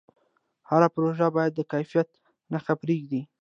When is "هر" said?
0.69-0.81